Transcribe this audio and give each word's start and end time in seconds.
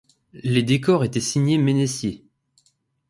Les 0.33 0.63
décors 0.63 1.03
étaient 1.03 1.19
signés 1.19 1.59
Menessier. 1.59 2.25